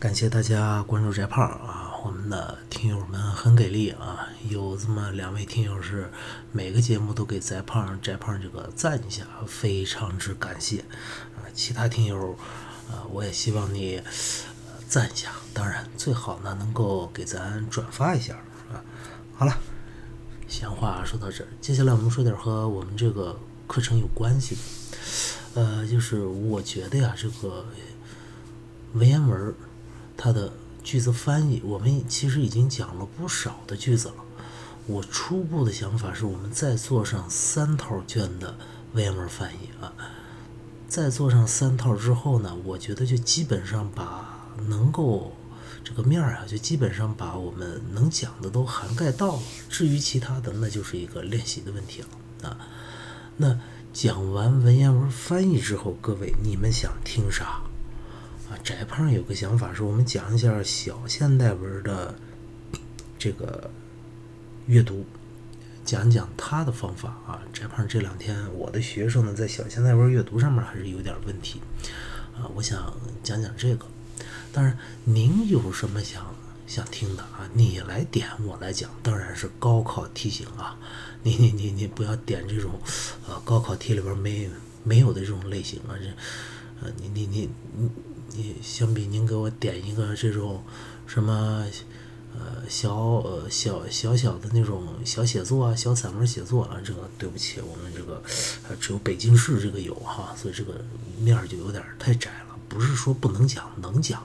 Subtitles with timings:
[0.00, 6.10] 感谢大家关注翟胖啊，我们的听友们很给力啊，有这么两位听友是
[6.52, 10.78] 每个节目都给翟胖翟胖这个赞一下，非常之感谢
[11.36, 11.44] 啊。
[11.52, 12.34] 其他听友
[12.90, 14.00] 啊，我也希望你
[14.88, 18.36] 赞一下，当然最好呢能够给咱转发一下
[18.72, 18.80] 啊。
[19.36, 19.54] 好了，
[20.48, 27.66] 闲话说到这儿，接下来我们说点和我们这个课程有关系的，呃，就是我觉得呀，这个
[28.94, 29.54] 文言文儿。
[30.22, 30.52] 它的
[30.84, 34.14] 句子翻译，我们其实已经讲了不少的句子了。
[34.86, 38.54] 我初步的想法是，我们再做上三套卷的
[38.92, 39.90] 文言文翻译啊。
[40.86, 45.32] 再做上三套之后呢，我觉得就基本上把能够
[45.82, 49.42] 这个面儿啊，就基本上把我们能讲的都涵盖到了。
[49.70, 52.58] 至于其他的，那就是一个练习的问题了啊。
[53.38, 53.58] 那
[53.94, 57.62] 讲完文言文翻译之后，各位你们想听啥？
[58.62, 62.14] 翟胖有个想法，是我们讲一下小现代文的
[63.18, 63.70] 这个
[64.66, 65.04] 阅读，
[65.84, 67.42] 讲讲他的方法啊。
[67.52, 71.60] 翟胖这两天，我的学生呢，在小现代文阅读上面还是有点问题
[72.36, 72.48] 啊。
[72.54, 73.86] 我想讲讲这个。
[74.52, 76.34] 当然，您有什么想
[76.66, 77.48] 想听的啊？
[77.54, 78.90] 你来点，我来讲。
[79.02, 80.78] 当然是高考题型啊，
[81.22, 82.72] 你你你你不要点这种
[83.26, 84.48] 呃高考题里边没
[84.84, 85.96] 没有的这种类型啊。
[85.98, 86.06] 这
[86.82, 87.90] 呃，你你你你。
[88.34, 90.62] 你相比您给我点一个这种
[91.06, 91.66] 什么
[92.34, 98.22] 呃小呃小小小的那种小写作啊小散文写作啊，这个对不起，我们这个
[98.68, 100.84] 呃只有北京市这个有哈，所以这个
[101.18, 102.56] 面儿就有点太窄了。
[102.68, 104.22] 不是说不能讲，能讲，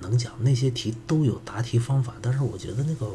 [0.00, 3.08] 能讲那些题都有答题方法，但是我觉得那个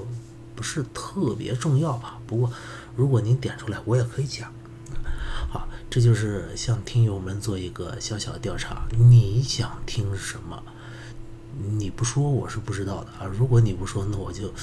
[0.55, 2.17] 不是特别重要吧。
[2.25, 2.51] 不过
[2.95, 4.49] 如果您点出来，我也可以讲。
[5.49, 5.67] 好。
[5.89, 10.61] 这就是向听友们做一个小小的调查，你想听什么？
[11.77, 13.25] 你不说我是不知道的啊。
[13.25, 14.53] 如果你不说，那我就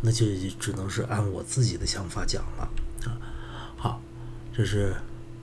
[0.00, 0.26] 那就
[0.58, 2.68] 只能是按我自己的想法讲了
[3.04, 3.12] 啊。
[3.76, 4.00] 好，
[4.56, 4.96] 这是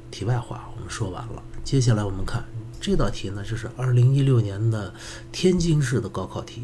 [0.10, 1.42] 题外话，我们说完了。
[1.64, 2.44] 接下来我们看
[2.82, 4.94] 这道题呢，这是二零一六年的
[5.32, 6.64] 天津市的高考题。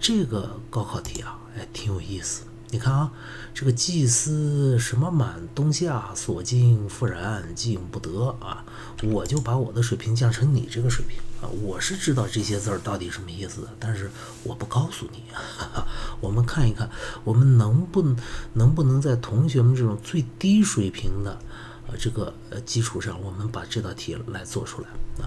[0.00, 2.42] 这个高考题啊，哎，挺有意思。
[2.72, 3.10] 你看啊，
[3.52, 8.64] 这个祭司什么满冬夏所敬复然敬不得啊，
[9.02, 11.50] 我就把我的水平降成你这个水平啊。
[11.64, 14.08] 我是知道这些字儿到底什么意思的，但是
[14.44, 15.24] 我不告诉你。
[16.20, 16.88] 我们看一看，
[17.24, 18.14] 我们能不
[18.52, 21.36] 能不能在同学们这种最低水平的
[21.88, 24.88] 呃这个呃基础上，我们把这道题来做出来
[25.24, 25.26] 啊？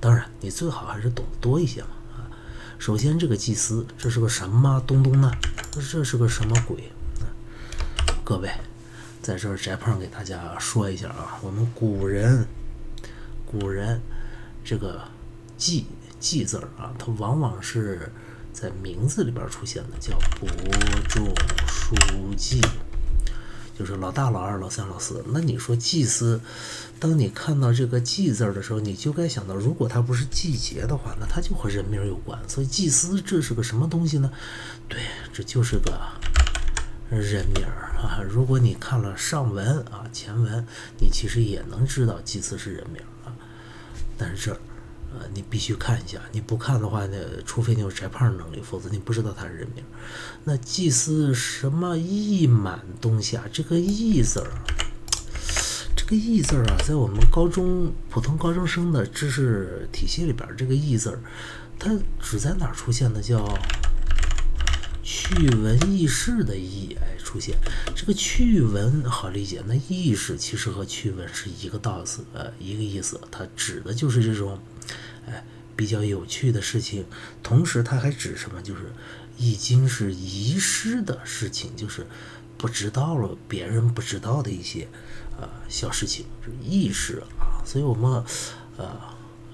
[0.00, 1.90] 当然，你最好还是懂得多一些嘛。
[2.80, 5.30] 首先，这个祭司，这是个什么东东呢？
[5.70, 6.90] 这是个什么鬼？
[8.24, 8.50] 各位，
[9.20, 12.46] 在这儿翟胖给大家说一下啊，我们古人，
[13.44, 14.00] 古人
[14.64, 15.02] 这个
[15.58, 15.88] 祭
[16.18, 18.10] 祭字儿啊，它往往是
[18.50, 20.48] 在名字里边出现的，叫伯
[21.06, 21.30] 仲
[21.66, 22.62] 叔季。
[23.80, 25.24] 就是老大、老二、老三、老四。
[25.28, 26.38] 那你说祭司，
[26.98, 32.38] 当你看到这个“祭”字的时候，你就该想到，如果它不是季节的话，那它就和人名有关。
[32.46, 34.30] 所以祭司这是个什么东西呢？
[34.86, 35.00] 对，
[35.32, 35.98] 这就是个
[37.08, 38.20] 人名啊。
[38.28, 40.66] 如果你看了上文啊前文，
[41.00, 43.32] 你其实也能知道祭司是人名啊。
[44.18, 44.60] 但是这儿。
[45.12, 49.84] 呃，你必须看一下，你不看的话呢，除非你有宅胖能力，否则你不知道他是人名。
[50.44, 54.50] 那祭司什么意满冬夏，这个意字儿，
[55.96, 61.18] 这个意字儿啊，在我们高中普通高中生的知识体系里边，这个意字儿，
[61.76, 63.20] 它只在哪儿出现的？
[63.20, 63.58] 叫
[65.02, 67.56] 趣闻轶事的轶，哎，出现
[67.96, 74.56] 这个趣闻好理解，那轶事其实和趣闻是一个道思，呃，一个意思，它指的就是这种。
[75.26, 75.44] 哎，
[75.76, 77.04] 比较有趣的事情，
[77.42, 78.60] 同时它还指什么？
[78.62, 78.92] 就是
[79.36, 82.06] 已经是遗失的事情，就是
[82.56, 84.88] 不知道了，别人不知道的一些
[85.38, 87.62] 呃小事情，是意识啊。
[87.64, 88.24] 所以我们
[88.76, 89.00] 呃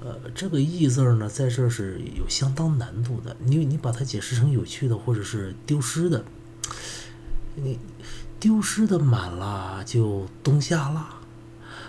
[0.00, 3.36] 呃这个“意”字呢，在这是有相当难度的。
[3.40, 6.24] 你你把它解释成有趣的，或者是丢失的，
[7.56, 7.78] 你
[8.40, 11.20] 丢失的满了就冬夏了，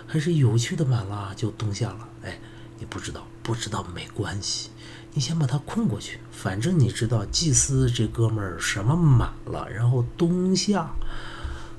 [0.06, 2.08] 还是有趣的满了就冬夏了？
[2.22, 2.38] 哎。
[2.80, 4.68] 你不知道，不知道没关系，
[5.14, 6.18] 你先把它空过去。
[6.30, 10.90] 反正你知道祭司这哥们儿什么满了，然后冬夏，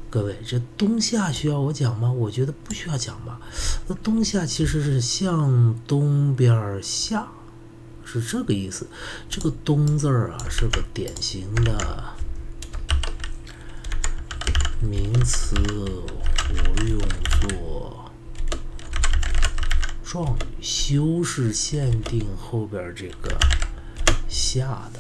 [0.10, 2.12] 各位这冬夏需要我讲吗？
[2.12, 3.40] 我觉得不需要讲吧。
[3.88, 7.28] 那冬夏其实是向东边下，
[8.04, 8.88] 是这个意思。
[9.30, 12.04] 这个冬字儿啊，是个典型的
[14.82, 17.00] 名词，活用
[17.42, 18.09] 作。
[20.10, 23.38] 状语修饰限定后边这个
[24.28, 25.00] 下的。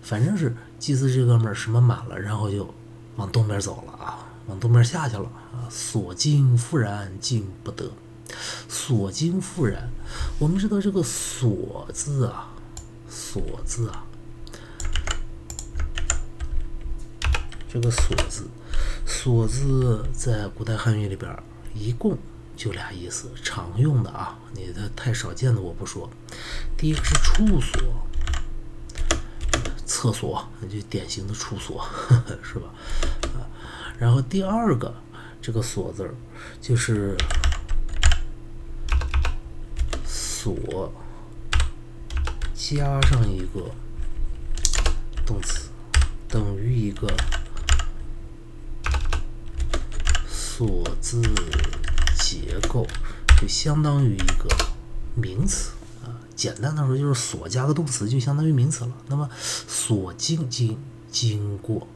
[0.00, 2.72] 反正是祭司这哥们儿什么满了，然后就
[3.16, 5.66] 往东边走了啊，往东边下去了啊。
[5.68, 7.90] 所经复然进不得，
[8.68, 9.90] 所经复然，
[10.38, 12.48] 我们知道这个“所”字啊
[13.10, 14.04] ，“所”字啊，
[17.68, 18.48] 这个“所”字
[19.04, 21.36] ，“所”字在古代汉语里边
[21.74, 22.16] 一共
[22.60, 26.10] 就俩意思，常用的啊，你的太少见的我不说。
[26.76, 28.06] 第一个是处所。
[29.86, 31.82] 厕所，就典型的处所，
[32.44, 32.68] 是吧？
[33.34, 33.48] 啊，
[33.98, 34.94] 然后第二个
[35.40, 36.14] 这个“所”字儿，
[36.60, 37.16] 就是
[40.04, 40.92] 所
[42.54, 43.70] 加上一个
[45.24, 45.70] 动词，
[46.28, 47.08] 等于一个
[50.28, 51.22] 所字
[52.30, 52.86] 结构，
[53.40, 54.48] 就相当于一个
[55.16, 55.72] 名词
[56.04, 56.14] 啊。
[56.36, 58.92] 简单的说，就是所加个动词就相当于名词了。
[59.08, 60.78] 那么所经经
[61.10, 61.88] 经过，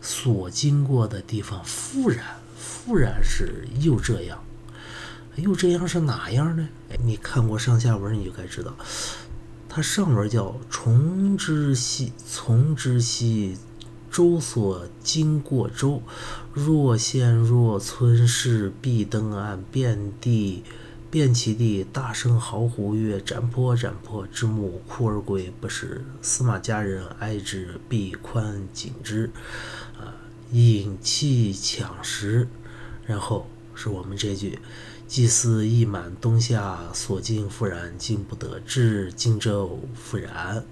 [0.00, 2.24] 所经过的地方复然，
[2.58, 4.42] 复然是又这样，
[5.36, 6.68] 又这样是哪样呢？
[6.90, 8.74] 哎，你看过上下文，你就该知道，
[9.68, 13.56] 它上文叫从之兮，从之兮，
[14.12, 16.02] 舟所经过周，
[16.52, 20.62] 若县若村市，必登岸，遍地。
[21.10, 23.76] 遍其地，大声嚎呼曰：“斩破！
[23.76, 24.26] 斩破！
[24.26, 29.30] 之木枯而归，不是。”司马家人哀之，必宽谨之。
[29.98, 30.16] 啊，
[30.52, 32.48] 引气抢食，
[33.04, 34.58] 然后是我们这句
[35.06, 38.58] ：“祭司役满，冬夏所经复然，进不得。
[38.60, 40.64] 至荆州复然。”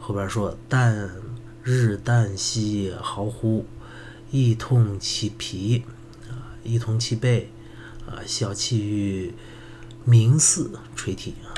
[0.00, 1.10] 后边说：“但
[1.62, 3.66] 日旦夕嚎呼，
[4.30, 5.84] 一痛其脾，
[6.28, 7.50] 啊，亦痛其背，
[8.06, 9.34] 啊，小气于。”
[10.02, 11.52] 名四垂涕啊，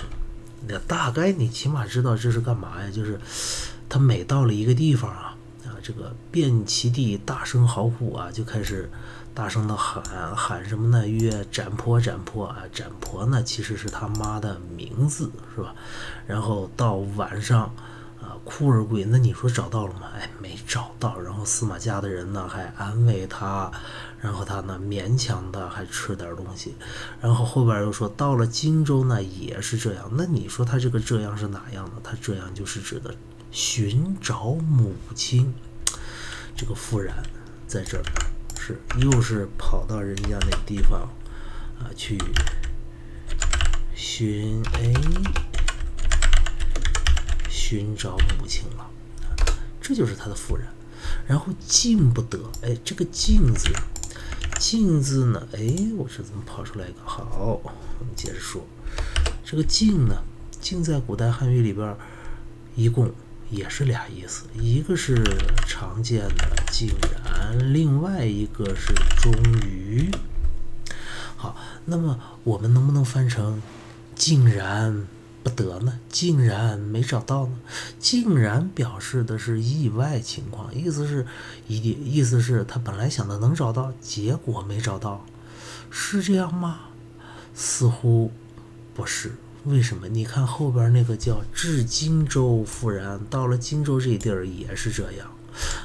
[0.66, 2.90] 那大概你起码知道这是干嘛呀？
[2.90, 3.18] 就是
[3.88, 8.90] 他每到了一个地方啊啊，这个遍其地大声嚎呼啊，就开始
[9.32, 10.02] 大声的喊
[10.34, 11.06] 喊什么呢？
[11.06, 15.72] 曰斩婆斩婆啊，斩婆呢其实是他妈的名字是吧？
[16.26, 17.72] 然后到晚上。
[18.44, 19.04] 哭而归。
[19.04, 20.08] 那你说找到了吗？
[20.14, 21.20] 哎，没找到。
[21.20, 23.70] 然后司马家的人呢，还安慰他，
[24.20, 26.74] 然后他呢，勉强的还吃点东西。
[27.20, 30.10] 然后后边又说，到了荆州呢，也是这样。
[30.12, 31.92] 那你说他这个这样是哪样的？
[32.02, 33.14] 他这样就是指的
[33.50, 35.54] 寻找母亲。
[36.54, 37.16] 这个复然
[37.66, 38.04] 在这儿
[38.58, 41.00] 是又是跑到人家那地方
[41.80, 42.18] 啊去
[43.94, 45.51] 寻哎。
[47.72, 48.90] 寻找母亲了，
[49.80, 50.66] 这就是他的夫人。
[51.26, 53.70] 然后进不得，哎，这个进字，
[54.58, 55.48] 进字呢？
[55.54, 55.58] 哎，
[55.96, 56.98] 我这怎么跑出来一个？
[57.02, 58.62] 好，我们接着说，
[59.42, 60.22] 这个进呢，
[60.60, 61.96] 进在古代汉语里边，
[62.76, 63.10] 一共
[63.48, 65.24] 也是俩意思，一个是
[65.66, 66.90] 常见的竟
[67.24, 68.92] 然，另外一个是
[69.22, 69.32] 终
[69.62, 70.10] 于。
[71.36, 73.62] 好，那么我们能不能翻成
[74.14, 75.06] 竟然？
[75.42, 77.58] 不得呢，竟然没找到呢，
[77.98, 81.26] 竟然表示的是意外情况，意思是，
[81.66, 85.26] 一定意思是他本来想的能找到，结果没找到，
[85.90, 86.80] 是这样吗？
[87.54, 88.30] 似乎
[88.94, 89.32] 不是，
[89.64, 90.08] 为什么？
[90.08, 95.32] 你看后边那个叫至荆州复然，到了荆州这地儿也是这样，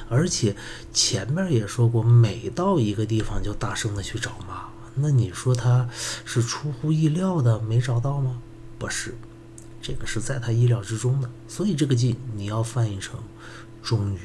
[0.08, 0.54] 而且
[0.92, 5.88] 前面也说过，每到一个地方就大声的去找嘛，那你说他
[6.24, 8.38] 是出乎意料的没找到吗？
[8.78, 9.16] 不是。
[9.80, 13.18] 这个是在他意料之中的，所以这个“进”你要翻译成
[13.82, 14.18] “终于”。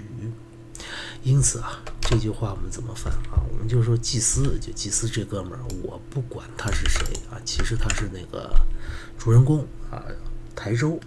[1.24, 3.40] 因此啊，这句话我们怎么翻啊？
[3.50, 8.54] 我们就说祭司，就祭司这哥们儿，我不管他是谁啊，其实他是那个
[9.18, 10.04] 主人公啊，
[10.54, 11.00] 台州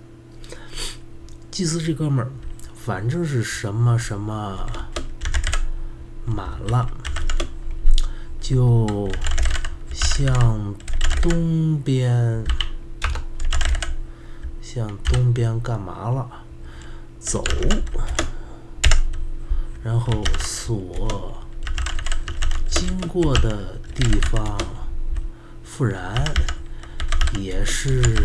[1.50, 2.30] 祭司这哥们儿，
[2.74, 4.66] 反正是什么什么
[6.24, 6.88] 满了，
[8.40, 9.10] 就
[9.92, 10.74] 向
[11.20, 12.42] 东边。
[14.76, 16.28] 向东边干嘛了？
[17.18, 17.42] 走，
[19.82, 21.42] 然后所
[22.68, 24.58] 经过的地方，
[25.64, 26.22] 复燃
[27.38, 28.22] 也是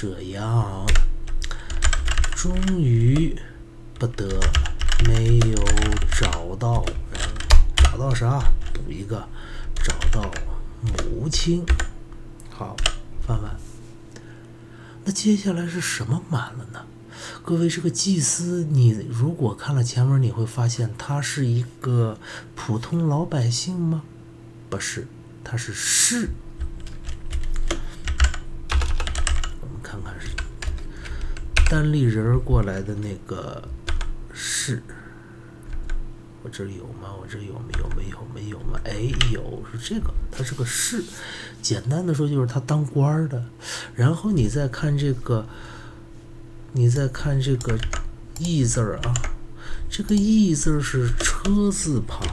[0.00, 0.86] 这样。
[2.36, 3.36] 终于
[3.98, 4.38] 不得
[5.08, 5.56] 没有
[6.16, 6.84] 找到，
[7.74, 8.38] 找到啥？
[8.72, 9.28] 补一个，
[9.82, 10.30] 找到
[10.80, 11.66] 母亲。
[12.50, 12.76] 好，
[13.26, 13.73] 翻翻。
[15.04, 16.86] 那接下来是什么满了呢？
[17.42, 22.18] 各位，这个祭司，你如果看了前文，你会发现他是一个
[22.54, 24.02] 普通老百姓吗？
[24.70, 25.06] 不是，
[25.44, 26.30] 他是士。
[29.60, 30.28] 我们看看是
[31.70, 33.68] 单立人过来的那个
[34.32, 34.82] 是。
[36.44, 37.08] 我这里有吗？
[37.18, 37.88] 我这有没有？
[37.96, 38.78] 没有没有吗？
[38.84, 38.92] 哎，
[39.32, 41.02] 有是这个，它是个士。
[41.62, 43.42] 简单的说就是他当官的。
[43.94, 45.46] 然后你再看这个，
[46.72, 47.78] 你再看这个
[48.38, 49.14] “义”字儿啊，
[49.88, 52.28] 这个“义”字是车字旁，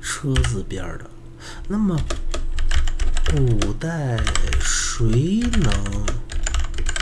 [0.00, 1.10] 车字边的。
[1.66, 2.00] 那么
[3.26, 4.16] 古代
[4.60, 6.29] 谁能？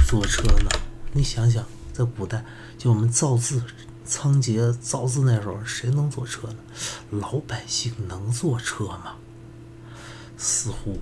[0.08, 0.70] 坐车呢？
[1.12, 1.62] 你想想，
[1.92, 2.42] 在古代，
[2.78, 3.62] 就我们造字，
[4.06, 6.56] 仓颉造字那时候，谁能坐车呢？
[7.10, 9.16] 老百姓能坐车吗？
[10.38, 10.98] 似乎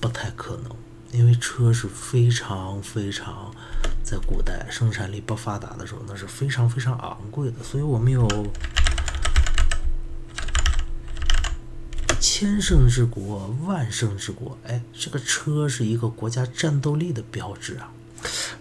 [0.00, 0.72] 不太可能，
[1.12, 3.54] 因为车是非常非常，
[4.02, 7.62] 在古代生产力不发达的时候，那是非常非常昂贵的。
[7.62, 8.26] 所以我们有
[12.20, 14.58] 千乘之国，万乘之国。
[14.66, 17.90] 哎，这个车是一个国家战斗力的标志啊！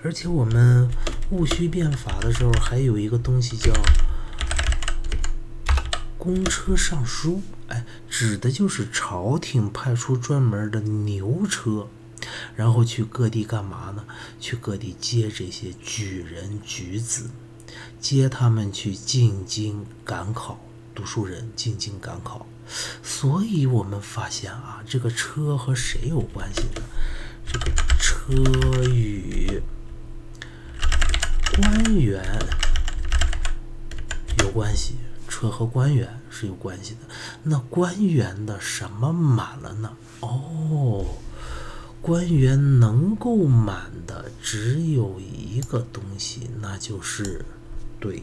[0.01, 0.89] 而且我们
[1.29, 3.73] 戊戌变法的时候，还有一个东西叫
[6.17, 7.41] 公车上书。
[7.67, 11.89] 哎，指的就是朝廷派出专门的牛车，
[12.55, 14.05] 然后去各地干嘛呢？
[14.39, 17.29] 去各地接这些举人举子，
[17.99, 20.59] 接他们去进京赶考，
[20.95, 22.47] 读书人进京赶考。
[23.03, 26.81] 所以我们发现啊，这个车和谁有关系呢？
[27.51, 29.61] 这个车与
[31.55, 32.23] 官员
[34.39, 34.95] 有关系，
[35.27, 36.99] 车和官员是有关系的。
[37.43, 39.97] 那官员的什么满了呢？
[40.19, 41.05] 哦，
[42.01, 47.43] 官员能够满的只有一个东西，那就是
[47.99, 48.21] 对。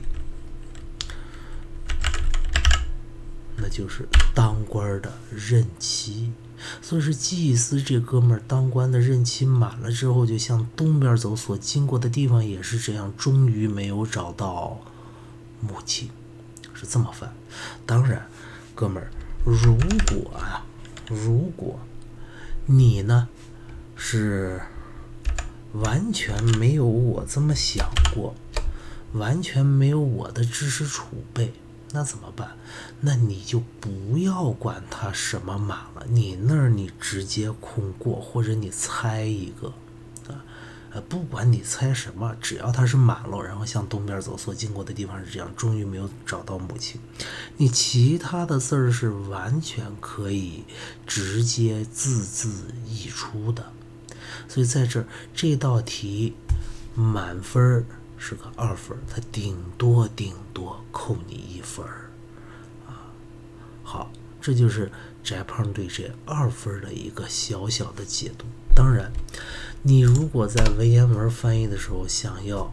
[3.59, 6.31] 那就是当官的任期，
[6.83, 14.79] 所以说祭司这哥们儿当官的任期满了之后，就向东边走，所经过的地方也是这样，终于没有找到
[15.63, 16.11] 母亲，
[16.75, 17.33] 是这么翻。
[17.87, 18.27] 当然，
[18.75, 19.11] 哥们儿，
[19.43, 20.67] 如果啊，
[21.09, 21.81] 如果
[22.67, 23.29] 你呢
[23.97, 24.61] 是
[25.73, 28.35] 完全没有我这么想过，
[29.15, 31.55] 完全没有我的知识储备。
[31.93, 32.51] 那怎么办？
[33.01, 39.69] 那你就不要管它什么满了，你那儿你直接空过，或者你猜一个，
[40.29, 40.45] 啊，
[40.91, 47.01] 呃，不管你猜什么，只要它是满了，然后向东边走，所经过的地方是这样，终于没有找到母亲，
[47.57, 50.65] 你其他的字儿是完全可以
[51.07, 53.73] 直接字字溢出的。
[54.49, 56.35] 所以在这儿这道题
[56.95, 57.87] 满分儿。
[58.19, 61.85] 是个二分，他顶多顶多扣你一分，
[62.87, 63.13] 啊，
[63.83, 64.91] 好，这就是
[65.23, 68.47] 翟胖对这二分的一个小小的解读。
[68.75, 69.13] 当然，
[69.83, 72.73] 你如果在文言文翻译的时候想要，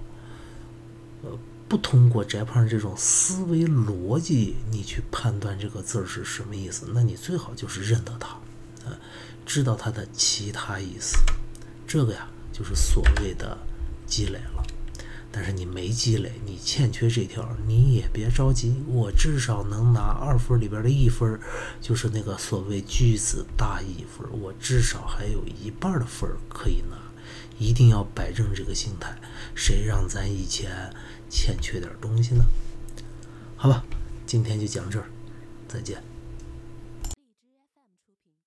[1.23, 8.29] 呃，不通过翟胖这种思维逻辑，你去判断这个字儿是什么意思，那你最好就是认得它，
[8.85, 8.97] 啊，
[9.45, 11.17] 知道它的其他意思，
[11.87, 13.57] 这个呀，就是所谓的
[14.05, 14.63] 积累了。
[15.35, 18.75] 但是你没积累，你欠缺这条，你也别着急。
[18.87, 21.39] 我至少能拿二分里边的一分，
[21.81, 26.97] 就是那个所谓句子大意分，我至少还有一半的分可以拿。
[27.57, 29.15] 一定要摆正这个心态，
[29.55, 30.93] 谁让咱以前
[31.29, 32.45] 欠缺点东西呢？
[33.55, 33.83] 好吧，
[34.25, 35.05] 今天就讲这儿，
[35.67, 36.12] 再见。